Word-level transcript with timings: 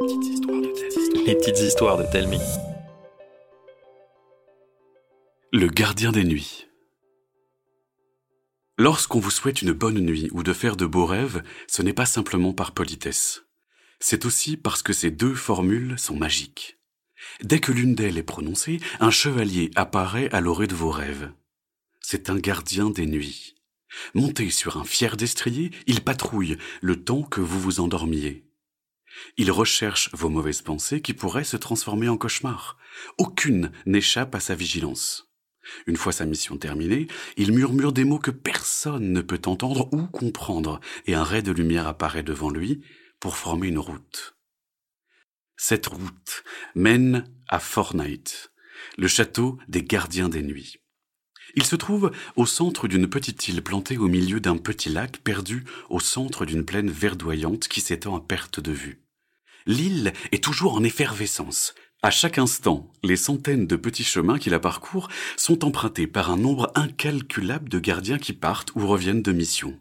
Les 0.00 0.06
petites 0.06 0.32
histoires 0.32 0.60
de 0.62 0.72
Telmi. 0.72 1.26
Les 1.26 1.34
petites 1.34 1.58
histoires 1.60 1.98
de 1.98 2.04
Telmi. 2.04 2.40
Le 5.52 5.66
gardien 5.68 6.10
des 6.10 6.24
nuits. 6.24 6.66
Lorsqu'on 8.78 9.20
vous 9.20 9.30
souhaite 9.30 9.62
une 9.62 9.72
bonne 9.72 10.00
nuit 10.00 10.28
ou 10.32 10.42
de 10.42 10.52
faire 10.52 10.76
de 10.76 10.86
beaux 10.86 11.06
rêves, 11.06 11.42
ce 11.68 11.82
n'est 11.82 11.92
pas 11.92 12.06
simplement 12.06 12.52
par 12.54 12.72
politesse. 12.72 13.44
C'est 14.00 14.24
aussi 14.24 14.56
parce 14.56 14.82
que 14.82 14.92
ces 14.92 15.10
deux 15.10 15.34
formules 15.34 15.98
sont 15.98 16.16
magiques. 16.16 16.78
Dès 17.42 17.60
que 17.60 17.72
l'une 17.72 17.94
d'elles 17.94 18.18
est 18.18 18.22
prononcée, 18.22 18.80
un 19.00 19.10
chevalier 19.10 19.70
apparaît 19.76 20.30
à 20.32 20.40
l'orée 20.40 20.66
de 20.66 20.74
vos 20.74 20.90
rêves. 20.90 21.30
C'est 22.00 22.30
un 22.30 22.36
gardien 22.36 22.90
des 22.90 23.06
nuits. 23.06 23.54
Monté 24.14 24.50
sur 24.50 24.76
un 24.76 24.84
fier 24.84 25.16
destrier, 25.16 25.70
il 25.86 26.02
patrouille 26.02 26.56
le 26.80 27.02
temps 27.02 27.22
que 27.22 27.40
vous 27.40 27.60
vous 27.60 27.80
endormiez. 27.80 28.44
Il 29.36 29.50
recherche 29.50 30.10
vos 30.12 30.28
mauvaises 30.28 30.62
pensées 30.62 31.02
qui 31.02 31.14
pourraient 31.14 31.44
se 31.44 31.56
transformer 31.56 32.08
en 32.08 32.16
cauchemars. 32.16 32.78
Aucune 33.18 33.72
n'échappe 33.86 34.34
à 34.34 34.40
sa 34.40 34.54
vigilance. 34.54 35.28
Une 35.86 35.96
fois 35.96 36.12
sa 36.12 36.24
mission 36.24 36.56
terminée, 36.56 37.06
il 37.36 37.52
murmure 37.52 37.92
des 37.92 38.04
mots 38.04 38.18
que 38.18 38.30
personne 38.30 39.12
ne 39.12 39.20
peut 39.20 39.42
entendre 39.46 39.88
ou 39.92 40.06
comprendre, 40.06 40.80
et 41.06 41.14
un 41.14 41.22
ray 41.22 41.42
de 41.42 41.52
lumière 41.52 41.86
apparaît 41.86 42.22
devant 42.22 42.50
lui 42.50 42.82
pour 43.20 43.36
former 43.36 43.68
une 43.68 43.78
route. 43.78 44.36
Cette 45.56 45.86
route 45.86 46.42
mène 46.74 47.24
à 47.48 47.60
Fortnite, 47.60 48.52
le 48.96 49.08
château 49.08 49.58
des 49.68 49.82
gardiens 49.82 50.28
des 50.28 50.42
nuits. 50.42 50.79
Il 51.54 51.64
se 51.64 51.76
trouve 51.76 52.12
au 52.36 52.46
centre 52.46 52.88
d'une 52.88 53.08
petite 53.08 53.48
île 53.48 53.62
plantée 53.62 53.98
au 53.98 54.08
milieu 54.08 54.40
d'un 54.40 54.56
petit 54.56 54.88
lac 54.88 55.18
perdu 55.18 55.64
au 55.88 56.00
centre 56.00 56.46
d'une 56.46 56.64
plaine 56.64 56.90
verdoyante 56.90 57.68
qui 57.68 57.80
s'étend 57.80 58.16
à 58.16 58.20
perte 58.20 58.60
de 58.60 58.72
vue. 58.72 59.00
L'île 59.66 60.12
est 60.32 60.42
toujours 60.42 60.74
en 60.74 60.84
effervescence, 60.84 61.74
à 62.02 62.10
chaque 62.10 62.38
instant, 62.38 62.90
les 63.02 63.16
centaines 63.16 63.66
de 63.66 63.76
petits 63.76 64.04
chemins 64.04 64.38
qui 64.38 64.48
la 64.48 64.58
parcourent 64.58 65.10
sont 65.36 65.66
empruntés 65.66 66.06
par 66.06 66.30
un 66.30 66.38
nombre 66.38 66.72
incalculable 66.74 67.68
de 67.68 67.78
gardiens 67.78 68.16
qui 68.16 68.32
partent 68.32 68.74
ou 68.74 68.86
reviennent 68.86 69.20
de 69.20 69.32
mission. 69.32 69.78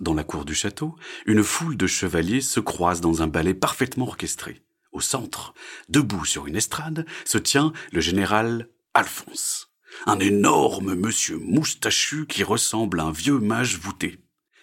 Dans 0.00 0.14
la 0.14 0.24
cour 0.24 0.44
du 0.44 0.56
château, 0.56 0.96
une 1.24 1.44
foule 1.44 1.76
de 1.76 1.86
chevaliers 1.86 2.40
se 2.40 2.58
croise 2.58 3.00
dans 3.00 3.22
un 3.22 3.28
ballet 3.28 3.54
parfaitement 3.54 4.08
orchestré. 4.08 4.60
Au 4.90 5.00
centre, 5.00 5.54
debout 5.88 6.24
sur 6.24 6.48
une 6.48 6.56
estrade, 6.56 7.06
se 7.24 7.38
tient 7.38 7.72
le 7.92 8.00
général 8.00 8.68
Alphonse, 8.92 9.65
un 10.04 10.18
énorme 10.18 10.94
monsieur 10.94 11.38
moustachu 11.38 12.26
qui 12.26 12.44
ressemble 12.44 13.00
à 13.00 13.04
un 13.04 13.12
vieux 13.12 13.38
mage 13.38 13.78
voûté. 13.78 14.18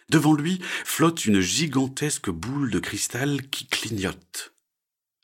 Devant 0.10 0.34
lui 0.34 0.60
flotte 0.86 1.26
une 1.26 1.40
gigantesque 1.40 2.30
boule 2.30 2.70
de 2.70 2.80
cristal 2.80 3.50
qui 3.50 3.68
clignote. 3.68 4.54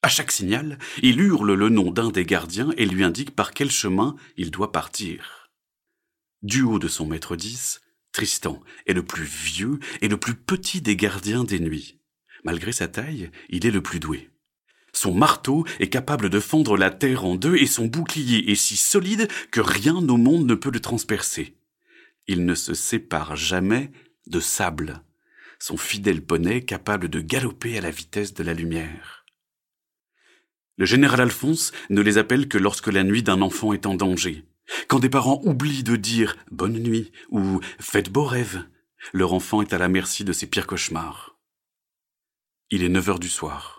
À 0.02 0.08
chaque 0.08 0.32
signal, 0.32 0.80
il 1.04 1.20
hurle 1.20 1.54
le 1.54 1.70
nom 1.70 1.92
d'un 1.92 2.10
des 2.10 2.26
gardiens 2.26 2.72
et 2.78 2.86
lui 2.86 3.04
indique 3.04 3.36
par 3.36 3.52
quel 3.52 3.70
chemin 3.70 4.16
il 4.38 4.50
doit 4.50 4.72
partir. 4.72 5.52
Du 6.42 6.62
haut 6.62 6.80
de 6.80 6.88
son 6.88 7.06
maître 7.06 7.36
10, 7.36 7.82
Tristan 8.14 8.62
est 8.88 8.94
le 8.94 9.04
plus 9.04 9.26
vieux 9.26 9.80
et 10.02 10.08
le 10.08 10.18
plus 10.18 10.36
petit 10.36 10.82
des 10.82 10.96
gardiens 10.96 11.44
des 11.44 11.60
nuits. 11.60 12.00
Malgré 12.44 12.72
sa 12.72 12.88
taille, 12.88 13.30
il 13.50 13.66
est 13.66 13.72
le 13.72 13.84
plus 13.84 14.00
doué. 14.00 14.30
Son 14.94 15.14
marteau 15.14 15.66
est 15.80 15.90
capable 15.90 16.30
de 16.30 16.40
fendre 16.40 16.78
la 16.78 16.90
terre 16.90 17.26
en 17.26 17.36
deux 17.36 17.56
et 17.56 17.68
son 17.68 17.86
bouclier 17.86 18.52
est 18.52 18.56
si 18.56 18.78
solide 18.78 19.28
que 19.52 19.62
rien 19.62 19.96
au 19.96 20.18
monde 20.18 20.46
ne 20.46 20.56
peut 20.56 20.72
le 20.72 20.80
transpercer. 20.80 21.56
Il 22.28 22.46
ne 22.46 22.56
se 22.56 22.74
sépare 22.74 23.36
jamais 23.36 23.92
de 24.28 24.40
sable, 24.40 25.02
son 25.60 25.78
fidèle 25.78 26.22
poney 26.22 26.62
capable 26.64 27.10
de 27.10 27.20
galoper 27.20 27.78
à 27.78 27.82
la 27.82 27.92
vitesse 27.92 28.34
de 28.34 28.44
la 28.44 28.54
lumière. 28.54 29.26
Le 30.78 30.86
général 30.86 31.22
Alphonse 31.22 31.72
ne 31.90 32.02
les 32.02 32.18
appelle 32.18 32.48
que 32.48 32.58
lorsque 32.58 32.88
la 32.88 33.04
nuit 33.04 33.24
d'un 33.24 33.42
enfant 33.42 33.74
est 33.74 33.86
en 33.86 33.96
danger. 33.96 34.46
Quand 34.88 35.00
des 35.00 35.10
parents 35.10 35.42
oublient 35.44 35.84
de 35.84 35.96
dire 35.96 36.38
bonne 36.52 36.80
nuit 36.80 37.12
ou 37.30 37.60
faites 37.80 38.10
beaux 38.10 38.26
rêves, 38.26 38.64
leur 39.12 39.34
enfant 39.34 39.62
est 39.62 39.74
à 39.74 39.78
la 39.78 39.90
merci 39.90 40.24
de 40.24 40.32
ses 40.32 40.48
pires 40.48 40.68
cauchemars. 40.68 41.38
Il 42.70 42.84
est 42.84 42.90
neuf 42.90 43.10
heures 43.10 43.20
du 43.20 43.30
soir. 43.30 43.79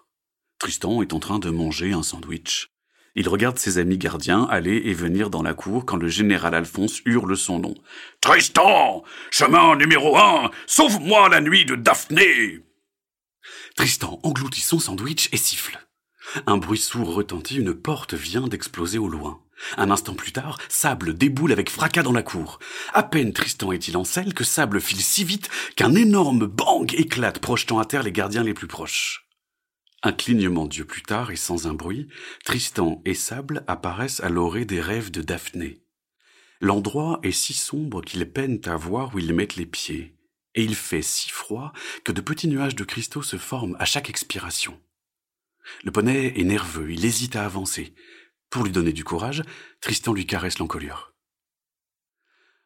Tristan 0.61 1.01
est 1.01 1.15
en 1.15 1.21
train 1.21 1.39
de 1.39 1.49
manger 1.49 1.95
un 1.95 2.03
sandwich. 2.03 2.69
Il 3.15 3.31
regarde 3.31 3.59
ses 3.59 3.79
amis 3.79 3.97
gardiens 3.97 4.45
aller 4.51 4.77
et 4.85 4.93
venir 4.93 5.31
dans 5.31 5.43
la 5.43 5.55
cour 5.55 5.87
quand 5.87 5.97
le 5.97 6.07
général 6.07 6.55
Alphonse 6.55 7.01
hurle 7.07 7.35
son 7.35 7.61
nom. 7.61 7.75
Tristan! 8.21 9.03
Chemin 9.31 9.75
numéro 9.77 10.19
un! 10.19 10.51
Sauve-moi 10.67 11.31
la 11.31 11.41
nuit 11.41 11.65
de 11.65 11.77
Daphné! 11.77 12.61
Tristan 13.75 14.21
engloutit 14.23 14.61
son 14.61 14.79
sandwich 14.79 15.31
et 15.33 15.39
siffle. 15.39 15.81
Un 16.47 16.59
bruit 16.59 16.79
sourd 16.79 17.15
retentit, 17.15 17.57
une 17.57 17.73
porte 17.73 18.13
vient 18.13 18.47
d'exploser 18.47 18.99
au 18.99 19.09
loin. 19.09 19.41
Un 19.79 19.91
instant 19.91 20.15
plus 20.15 20.33
tard, 20.33 20.59
Sable 20.69 21.15
déboule 21.15 21.53
avec 21.53 21.71
fracas 21.71 22.03
dans 22.03 22.13
la 22.13 22.23
cour. 22.23 22.59
À 22.93 23.03
peine 23.03 23.33
Tristan 23.33 23.73
est-il 23.73 23.97
en 23.97 24.05
selle 24.05 24.35
que 24.35 24.45
Sable 24.45 24.83
file 24.83 25.01
si 25.01 25.25
vite 25.25 25.49
qu'un 25.77 25.95
énorme 25.95 26.47
bang 26.47 26.93
éclate, 26.93 27.39
projetant 27.39 27.79
à 27.79 27.87
terre 27.87 28.03
les 28.03 28.13
gardiens 28.13 28.45
les 28.45 28.55
plus 28.55 28.69
proches. 28.69 29.30
Un 30.03 30.13
clignement 30.13 30.67
d'yeux 30.67 30.87
plus 30.87 31.03
tard 31.03 31.31
et 31.31 31.37
sans 31.37 31.67
un 31.67 31.75
bruit, 31.75 32.09
Tristan 32.45 33.03
et 33.05 33.15
Sable 33.15 33.65
apparaissent 33.67 34.21
à 34.21 34.31
l'orée 34.31 34.65
des 34.65 34.81
rêves 34.81 35.11
de 35.11 35.21
Daphné. 35.21 35.83
L'endroit 36.63 37.21
est 37.23 37.33
si 37.33 37.53
sombre 37.53 38.01
qu'ils 38.01 38.31
peinent 38.31 38.63
à 38.65 38.77
voir 38.77 39.15
où 39.15 39.19
ils 39.19 39.35
mettent 39.35 39.57
les 39.57 39.67
pieds, 39.67 40.17
et 40.55 40.65
il 40.65 40.75
fait 40.75 41.03
si 41.03 41.31
froid 41.31 41.73
que 42.05 42.13
de 42.13 42.21
petits 42.21 42.49
nuages 42.49 42.77
de 42.77 42.85
cristaux 42.85 43.23
se 43.23 43.37
forment 43.37 43.77
à 43.79 43.85
chaque 43.85 44.09
expiration. 44.09 44.81
Le 45.85 45.91
poney 45.91 46.33
est 46.35 46.45
nerveux, 46.45 46.91
il 46.91 47.05
hésite 47.05 47.37
à 47.37 47.45
avancer. 47.45 47.95
Pour 48.49 48.65
lui 48.65 48.73
donner 48.73 48.93
du 48.93 49.05
courage, 49.05 49.43
Tristan 49.81 50.13
lui 50.13 50.27
caresse 50.27 50.59
l'encolure. 50.59 51.10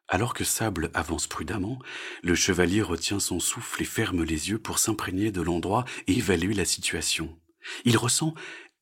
Alors 0.07 0.33
que 0.33 0.43
Sable 0.43 0.91
avance 0.93 1.27
prudemment, 1.27 1.79
le 2.21 2.35
chevalier 2.35 2.81
retient 2.81 3.19
son 3.19 3.39
souffle 3.39 3.81
et 3.81 3.85
ferme 3.85 4.23
les 4.23 4.49
yeux 4.49 4.59
pour 4.59 4.77
s'imprégner 4.77 5.31
de 5.31 5.41
l'endroit 5.41 5.85
et 6.07 6.17
évaluer 6.17 6.53
la 6.53 6.65
situation. 6.65 7.39
Il 7.85 7.97
ressent 7.97 8.35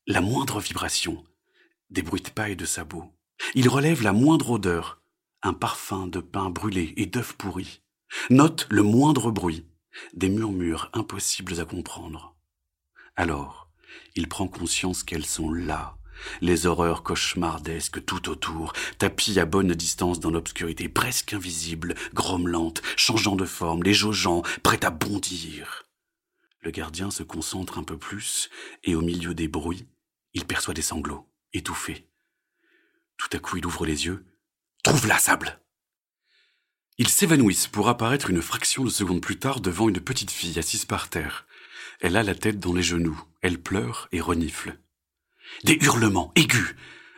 la 0.06 0.20
moindre 0.20 0.60
vibration, 0.60 1.24
des 1.90 2.02
bruits 2.02 2.20
de 2.20 2.42
et 2.50 2.56
de 2.56 2.66
sabots. 2.66 3.10
Il 3.54 3.68
relève 3.68 4.02
la 4.02 4.12
moindre 4.12 4.50
odeur, 4.50 5.00
un 5.42 5.54
parfum 5.54 6.06
de 6.06 6.20
pain 6.20 6.50
brûlé 6.50 6.92
et 6.96 7.06
d'œufs 7.06 7.34
pourris. 7.34 7.80
Note 8.28 8.66
le 8.70 8.82
moindre 8.82 9.30
bruit, 9.30 9.66
des 10.12 10.28
murmures 10.28 10.90
impossibles 10.92 11.58
à 11.58 11.64
comprendre. 11.64 12.36
Alors, 13.16 13.70
il 14.14 14.28
prend 14.28 14.46
conscience 14.46 15.02
qu'elles 15.02 15.26
sont 15.26 15.50
là, 15.50 15.96
les 16.40 16.66
horreurs 16.66 17.02
cauchemardesques 17.02 18.04
tout 18.04 18.28
autour, 18.28 18.72
tapis 18.98 19.38
à 19.38 19.44
bonne 19.44 19.74
distance 19.74 20.20
dans 20.20 20.30
l'obscurité, 20.30 20.88
presque 20.88 21.32
invisibles, 21.32 21.94
grommelantes, 22.12 22.82
changeant 22.96 23.36
de 23.36 23.44
forme, 23.44 23.82
les 23.82 23.94
jaugeant, 23.94 24.42
prêtes 24.62 24.84
à 24.84 24.90
bondir. 24.90 25.84
Le 26.60 26.70
gardien 26.70 27.10
se 27.10 27.22
concentre 27.22 27.78
un 27.78 27.84
peu 27.84 27.98
plus, 27.98 28.48
et 28.84 28.94
au 28.94 29.02
milieu 29.02 29.34
des 29.34 29.48
bruits, 29.48 29.86
il 30.32 30.44
perçoit 30.44 30.74
des 30.74 30.82
sanglots, 30.82 31.28
étouffés. 31.52 32.08
Tout 33.16 33.28
à 33.32 33.38
coup, 33.38 33.58
il 33.58 33.66
ouvre 33.66 33.86
les 33.86 34.06
yeux. 34.06 34.24
Trouve 34.82 35.06
la 35.06 35.18
sable! 35.18 35.60
Ils 36.96 37.08
s'évanouissent 37.08 37.66
pour 37.66 37.88
apparaître 37.88 38.30
une 38.30 38.42
fraction 38.42 38.84
de 38.84 38.90
seconde 38.90 39.20
plus 39.20 39.38
tard 39.38 39.60
devant 39.60 39.88
une 39.88 40.00
petite 40.00 40.30
fille 40.30 40.58
assise 40.58 40.84
par 40.84 41.08
terre. 41.08 41.44
Elle 42.00 42.16
a 42.16 42.22
la 42.22 42.34
tête 42.34 42.60
dans 42.60 42.72
les 42.72 42.82
genoux, 42.82 43.20
elle 43.42 43.60
pleure 43.60 44.08
et 44.12 44.20
renifle. 44.20 44.78
Des 45.64 45.78
hurlements 45.82 46.32
aigus. 46.36 46.74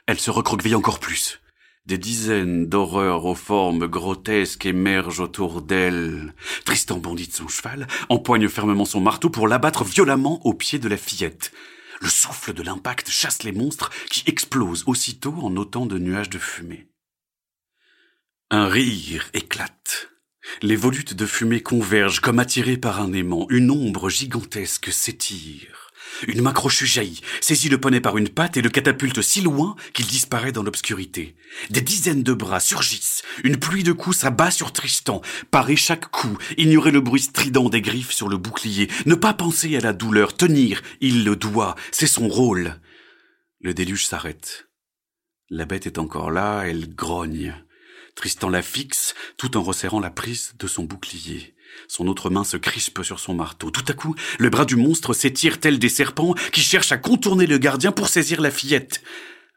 Elle 0.06 0.20
se 0.20 0.30
recroqueville 0.30 0.76
encore 0.76 1.00
plus. 1.00 1.40
Des 1.86 1.98
dizaines 1.98 2.66
d'horreurs 2.66 3.24
aux 3.26 3.36
formes 3.36 3.86
grotesques 3.86 4.66
émergent 4.66 5.20
autour 5.20 5.62
d'elle. 5.62 6.34
Tristan 6.64 6.98
bondit 6.98 7.28
de 7.28 7.32
son 7.32 7.46
cheval, 7.46 7.86
empoigne 8.08 8.48
fermement 8.48 8.84
son 8.84 9.00
marteau 9.00 9.30
pour 9.30 9.46
l'abattre 9.46 9.84
violemment 9.84 10.44
au 10.44 10.52
pied 10.52 10.80
de 10.80 10.88
la 10.88 10.96
fillette. 10.96 11.52
Le 12.00 12.08
souffle 12.08 12.52
de 12.52 12.62
l'impact 12.62 13.08
chasse 13.08 13.44
les 13.44 13.52
monstres 13.52 13.90
qui 14.10 14.24
explosent 14.26 14.82
aussitôt 14.86 15.34
en 15.40 15.56
autant 15.56 15.86
de 15.86 15.98
nuages 15.98 16.30
de 16.30 16.38
fumée. 16.38 16.88
Un 18.50 18.66
rire 18.66 19.28
éclate. 19.32 20.10
Les 20.62 20.76
volutes 20.76 21.14
de 21.14 21.26
fumée 21.26 21.62
convergent 21.62 22.20
comme 22.20 22.38
attirées 22.38 22.76
par 22.76 23.00
un 23.00 23.12
aimant. 23.12 23.46
Une 23.50 23.70
ombre 23.70 24.08
gigantesque 24.08 24.92
s'étire. 24.92 25.85
Une 26.26 26.42
main 26.42 26.52
crochue 26.52 26.86
jaillit, 26.86 27.20
saisit 27.40 27.68
le 27.68 27.78
poney 27.78 28.00
par 28.00 28.16
une 28.16 28.28
patte 28.28 28.56
et 28.56 28.62
le 28.62 28.70
catapulte 28.70 29.22
si 29.22 29.40
loin 29.40 29.76
qu'il 29.92 30.06
disparaît 30.06 30.52
dans 30.52 30.62
l'obscurité. 30.62 31.36
Des 31.70 31.80
dizaines 31.80 32.22
de 32.22 32.32
bras 32.32 32.60
surgissent. 32.60 33.22
Une 33.44 33.58
pluie 33.58 33.82
de 33.82 33.92
coups 33.92 34.18
s'abat 34.18 34.50
sur 34.50 34.72
Tristan. 34.72 35.20
Parer 35.50 35.76
chaque 35.76 36.10
coup, 36.10 36.38
ignorer 36.56 36.90
le 36.90 37.00
bruit 37.00 37.20
strident 37.20 37.68
des 37.68 37.82
griffes 37.82 38.12
sur 38.12 38.28
le 38.28 38.36
bouclier, 38.36 38.88
ne 39.06 39.14
pas 39.14 39.34
penser 39.34 39.76
à 39.76 39.80
la 39.80 39.92
douleur, 39.92 40.36
tenir, 40.36 40.82
il 41.00 41.24
le 41.24 41.36
doit, 41.36 41.74
c'est 41.92 42.06
son 42.06 42.28
rôle. 42.28 42.80
Le 43.60 43.74
déluge 43.74 44.06
s'arrête. 44.06 44.68
La 45.50 45.64
bête 45.64 45.86
est 45.86 45.98
encore 45.98 46.30
là, 46.30 46.62
elle 46.64 46.94
grogne. 46.94 47.54
Tristan 48.14 48.48
la 48.48 48.62
fixe 48.62 49.14
tout 49.36 49.56
en 49.56 49.62
resserrant 49.62 50.00
la 50.00 50.10
prise 50.10 50.54
de 50.58 50.66
son 50.66 50.84
bouclier. 50.84 51.55
Son 51.88 52.08
autre 52.08 52.30
main 52.30 52.44
se 52.44 52.56
crispe 52.56 53.02
sur 53.02 53.20
son 53.20 53.34
marteau. 53.34 53.70
Tout 53.70 53.84
à 53.88 53.92
coup, 53.92 54.14
le 54.38 54.50
bras 54.50 54.64
du 54.64 54.76
monstre 54.76 55.14
s'étire 55.14 55.60
tel 55.60 55.78
des 55.78 55.88
serpents 55.88 56.34
qui 56.52 56.60
cherchent 56.60 56.92
à 56.92 56.98
contourner 56.98 57.46
le 57.46 57.58
gardien 57.58 57.92
pour 57.92 58.08
saisir 58.08 58.40
la 58.40 58.50
fillette. 58.50 59.02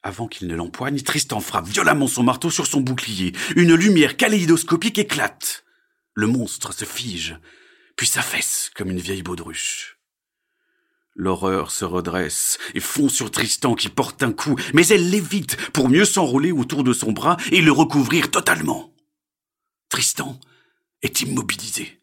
Avant 0.04 0.28
qu'il 0.28 0.48
ne 0.48 0.56
l'empoigne, 0.56 1.02
Tristan 1.02 1.40
frappe 1.42 1.68
violemment 1.68 2.08
son 2.08 2.24
marteau 2.24 2.50
sur 2.50 2.68
son 2.68 2.82
bouclier. 2.82 3.34
Une 3.56 3.74
lumière 3.74 4.16
kaléidoscopique 4.16 4.98
éclate. 4.98 5.66
Le 6.14 6.28
monstre 6.28 6.74
se 6.74 6.86
fige, 6.86 7.38
puis 7.96 8.08
s'affaisse 8.08 8.72
comme 8.76 8.92
une 8.92 9.00
vieille 9.00 9.24
baudruche. 9.24 9.98
L'horreur 11.16 11.72
se 11.72 11.84
redresse 11.84 12.58
et 12.76 12.80
fond 12.80 13.10
sur 13.10 13.30
Tristan 13.30 13.76
qui 13.76 13.90
porte 13.90 14.24
un 14.24 14.32
coup, 14.32 14.56
mais 14.74 14.88
elle 14.88 15.10
l'évite 15.10 15.58
pour 15.72 15.90
mieux 15.90 16.06
s'enrouler 16.06 16.54
autour 16.54 16.86
de 16.86 16.94
son 16.94 17.12
bras 17.12 17.36
et 17.52 17.62
le 17.62 17.74
recouvrir 17.74 18.32
totalement. 18.32 18.94
Tristan 19.90 20.40
est 21.02 21.20
immobilisé. 21.22 21.99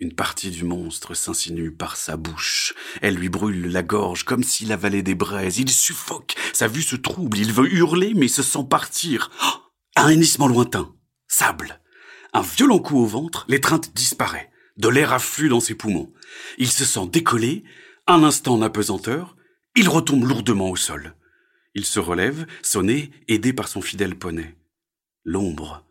Une 0.00 0.12
partie 0.12 0.50
du 0.50 0.64
monstre 0.64 1.14
s'insinue 1.14 1.70
par 1.70 1.96
sa 1.96 2.16
bouche. 2.16 2.74
Elle 3.00 3.14
lui 3.14 3.28
brûle 3.28 3.68
la 3.68 3.82
gorge 3.82 4.24
comme 4.24 4.42
s'il 4.42 4.72
avalait 4.72 5.02
des 5.02 5.14
braises. 5.14 5.58
Il 5.58 5.70
suffoque. 5.70 6.34
Sa 6.52 6.66
vue 6.66 6.82
se 6.82 6.96
trouble. 6.96 7.38
Il 7.38 7.52
veut 7.52 7.72
hurler 7.72 8.12
mais 8.14 8.28
se 8.28 8.42
sent 8.42 8.66
partir. 8.68 9.30
Oh 9.44 9.60
un 9.96 10.08
hennissement 10.08 10.48
lointain. 10.48 10.92
Sable. 11.28 11.80
Un 12.32 12.42
violent 12.42 12.80
coup 12.80 12.98
au 12.98 13.06
ventre. 13.06 13.46
L'étreinte 13.48 13.94
disparaît. 13.94 14.50
De 14.76 14.88
l'air 14.88 15.12
afflue 15.12 15.48
dans 15.48 15.60
ses 15.60 15.76
poumons. 15.76 16.12
Il 16.58 16.70
se 16.70 16.84
sent 16.84 17.06
décollé. 17.12 17.62
Un 18.08 18.24
instant 18.24 18.54
en 18.54 18.62
apesanteur. 18.62 19.36
Il 19.76 19.88
retombe 19.88 20.24
lourdement 20.24 20.70
au 20.70 20.76
sol. 20.76 21.14
Il 21.76 21.84
se 21.84 21.98
relève, 21.98 22.46
sonné, 22.62 23.10
aidé 23.26 23.52
par 23.52 23.68
son 23.68 23.80
fidèle 23.80 24.16
poney. 24.16 24.56
L'ombre 25.24 25.84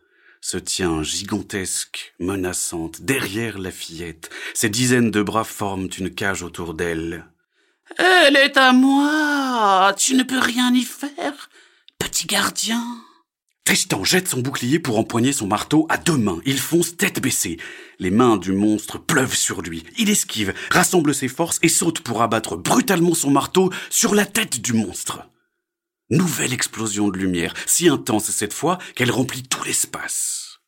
se 0.44 0.58
tient 0.58 1.02
gigantesque, 1.02 2.12
menaçante, 2.20 3.00
derrière 3.00 3.56
la 3.56 3.70
fillette. 3.70 4.28
Ces 4.52 4.68
dizaines 4.68 5.10
de 5.10 5.22
bras 5.22 5.42
forment 5.42 5.88
une 5.98 6.14
cage 6.14 6.42
autour 6.42 6.74
d'elle. 6.74 7.24
Elle 7.96 8.36
est 8.36 8.58
à 8.58 8.74
moi. 8.74 9.94
Tu 9.96 10.14
ne 10.14 10.22
peux 10.22 10.38
rien 10.38 10.70
y 10.74 10.82
faire, 10.82 11.48
petit 11.98 12.26
gardien. 12.26 12.84
Tristan 13.64 14.04
jette 14.04 14.28
son 14.28 14.40
bouclier 14.40 14.78
pour 14.78 14.98
empoigner 14.98 15.32
son 15.32 15.46
marteau 15.46 15.86
à 15.88 15.96
deux 15.96 16.18
mains. 16.18 16.42
Il 16.44 16.58
fonce 16.58 16.94
tête 16.98 17.22
baissée. 17.22 17.56
Les 17.98 18.10
mains 18.10 18.36
du 18.36 18.52
monstre 18.52 18.98
pleuvent 18.98 19.34
sur 19.34 19.62
lui. 19.62 19.82
Il 19.96 20.10
esquive, 20.10 20.52
rassemble 20.70 21.14
ses 21.14 21.28
forces 21.28 21.58
et 21.62 21.70
saute 21.70 22.00
pour 22.00 22.20
abattre 22.20 22.58
brutalement 22.58 23.14
son 23.14 23.30
marteau 23.30 23.72
sur 23.88 24.14
la 24.14 24.26
tête 24.26 24.60
du 24.60 24.74
monstre. 24.74 25.26
Nouvelle 26.10 26.52
explosion 26.52 27.08
de 27.08 27.16
lumière, 27.16 27.54
si 27.64 27.88
intense 27.88 28.30
cette 28.30 28.52
fois 28.52 28.78
qu'elle 28.94 29.10
remplit 29.10 29.42
tout 29.42 29.64
l'espace. 29.64 30.60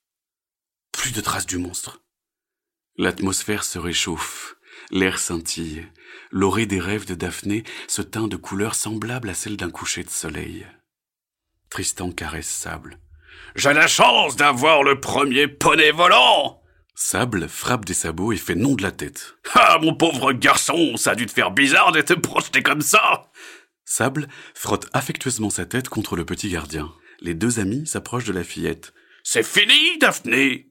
Plus 0.92 1.12
de 1.12 1.20
traces 1.20 1.44
du 1.44 1.58
monstre. 1.58 2.00
L'atmosphère 2.96 3.62
se 3.62 3.78
réchauffe, 3.78 4.56
l'air 4.90 5.18
scintille, 5.18 5.86
l'orée 6.30 6.64
des 6.64 6.80
rêves 6.80 7.04
de 7.04 7.14
Daphné 7.14 7.64
se 7.86 8.00
teint 8.00 8.28
de 8.28 8.36
couleurs 8.36 8.74
semblables 8.74 9.28
à 9.28 9.34
celles 9.34 9.58
d'un 9.58 9.70
coucher 9.70 10.04
de 10.04 10.10
soleil. 10.10 10.66
Tristan 11.68 12.12
caresse 12.12 12.48
Sable. 12.48 12.98
J'ai 13.56 13.74
la 13.74 13.88
chance 13.88 14.36
d'avoir 14.36 14.82
le 14.82 15.00
premier 15.00 15.48
poney 15.48 15.90
volant 15.90 16.62
Sable 16.94 17.46
frappe 17.46 17.84
des 17.84 17.92
sabots 17.92 18.32
et 18.32 18.38
fait 18.38 18.54
non 18.54 18.74
de 18.74 18.82
la 18.82 18.90
tête. 18.90 19.36
Ah, 19.54 19.78
mon 19.82 19.94
pauvre 19.94 20.32
garçon, 20.32 20.96
ça 20.96 21.10
a 21.10 21.14
dû 21.14 21.26
te 21.26 21.32
faire 21.32 21.50
bizarre 21.50 21.92
d'être 21.92 22.14
projeté 22.14 22.62
comme 22.62 22.80
ça 22.80 23.30
Sable 23.86 24.26
frotte 24.52 24.88
affectueusement 24.92 25.48
sa 25.48 25.64
tête 25.64 25.88
contre 25.88 26.16
le 26.16 26.24
petit 26.26 26.50
gardien. 26.50 26.92
Les 27.20 27.34
deux 27.34 27.60
amis 27.60 27.86
s'approchent 27.86 28.24
de 28.24 28.32
la 28.32 28.42
fillette. 28.42 28.92
C'est 29.22 29.44
fini, 29.44 29.96
Daphné 29.98 30.68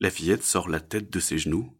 La 0.00 0.10
fillette 0.10 0.42
sort 0.42 0.68
la 0.68 0.80
tête 0.80 1.10
de 1.10 1.20
ses 1.20 1.36
genoux. 1.36 1.70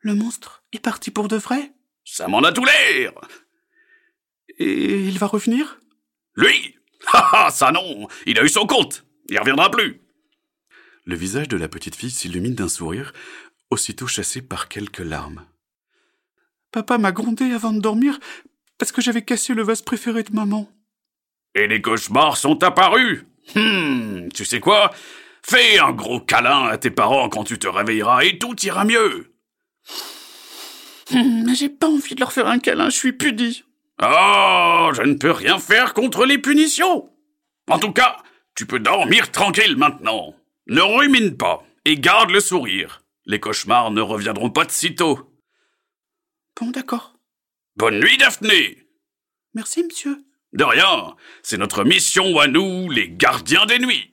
Le 0.00 0.14
monstre 0.14 0.64
est 0.72 0.80
parti 0.80 1.10
pour 1.10 1.28
de 1.28 1.36
vrai 1.36 1.72
Ça 2.04 2.26
m'en 2.26 2.42
a 2.42 2.52
tout 2.52 2.64
l'air 2.64 3.12
Et 4.58 5.06
il 5.06 5.18
va 5.18 5.26
revenir? 5.26 5.78
Lui 6.34 6.76
Ha 7.12 7.46
ha, 7.46 7.50
ça 7.50 7.70
non 7.70 8.08
Il 8.26 8.38
a 8.38 8.44
eu 8.44 8.48
son 8.48 8.66
compte 8.66 9.06
Il 9.28 9.38
reviendra 9.38 9.70
plus 9.70 10.00
Le 11.04 11.16
visage 11.16 11.48
de 11.48 11.58
la 11.58 11.68
petite 11.68 11.96
fille 11.96 12.10
s'illumine 12.10 12.54
d'un 12.54 12.68
sourire, 12.68 13.12
aussitôt 13.70 14.06
chassé 14.06 14.40
par 14.40 14.68
quelques 14.68 14.98
larmes. 14.98 15.46
Papa 16.72 16.96
m'a 16.96 17.12
grondé 17.12 17.52
avant 17.52 17.72
de 17.72 17.80
dormir 17.80 18.18
parce 18.78 18.92
que 18.92 19.00
j'avais 19.00 19.22
cassé 19.22 19.54
le 19.54 19.62
vase 19.62 19.82
préféré 19.82 20.22
de 20.22 20.32
maman. 20.32 20.68
Et 21.54 21.66
les 21.66 21.80
cauchemars 21.80 22.36
sont 22.36 22.62
apparus. 22.62 23.24
Hum, 23.54 24.28
tu 24.34 24.44
sais 24.44 24.60
quoi? 24.60 24.90
Fais 25.42 25.78
un 25.78 25.92
gros 25.92 26.20
câlin 26.20 26.64
à 26.66 26.78
tes 26.78 26.90
parents 26.90 27.28
quand 27.28 27.44
tu 27.44 27.58
te 27.58 27.68
réveilleras 27.68 28.24
et 28.24 28.38
tout 28.38 28.56
ira 28.64 28.84
mieux. 28.84 29.34
Hum, 31.12 31.44
mais 31.46 31.54
j'ai 31.54 31.68
pas 31.68 31.88
envie 31.88 32.14
de 32.14 32.20
leur 32.20 32.32
faire 32.32 32.48
un 32.48 32.58
câlin, 32.58 32.90
je 32.90 32.96
suis 32.96 33.12
puni. 33.12 33.64
Oh, 34.02 34.90
je 34.94 35.02
ne 35.02 35.14
peux 35.14 35.30
rien 35.30 35.58
faire 35.58 35.94
contre 35.94 36.24
les 36.24 36.38
punitions. 36.38 37.10
En 37.68 37.78
tout 37.78 37.92
cas, 37.92 38.16
tu 38.56 38.66
peux 38.66 38.80
dormir 38.80 39.30
tranquille 39.30 39.76
maintenant. 39.76 40.34
Ne 40.66 40.80
rumine 40.80 41.36
pas 41.36 41.62
et 41.84 41.96
garde 41.98 42.30
le 42.30 42.40
sourire. 42.40 43.02
Les 43.26 43.40
cauchemars 43.40 43.90
ne 43.90 44.00
reviendront 44.00 44.50
pas 44.50 44.64
de 44.64 44.70
sitôt. 44.70 45.30
Bon, 46.60 46.70
d'accord. 46.70 47.13
Bonne 47.76 47.98
nuit, 47.98 48.16
Daphné 48.18 48.78
Merci, 49.54 49.82
monsieur. 49.82 50.24
De 50.52 50.62
rien, 50.62 51.16
c'est 51.42 51.58
notre 51.58 51.82
mission 51.82 52.38
à 52.38 52.46
nous, 52.46 52.88
les 52.88 53.08
gardiens 53.08 53.66
des 53.66 53.80
nuits. 53.80 54.12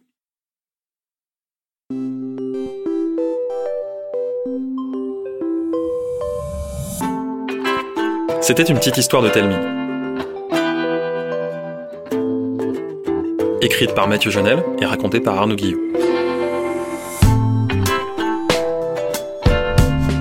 C'était 8.41 8.63
une 8.63 8.77
petite 8.79 8.97
histoire 8.97 9.21
de 9.21 9.29
Telmi. 9.29 9.55
Écrite 13.61 13.93
par 13.93 14.07
Mathieu 14.07 14.31
Jonel 14.31 14.63
et 14.81 14.85
racontée 14.85 15.19
par 15.19 15.37
Arnaud 15.37 15.55
Guillot. 15.55 15.79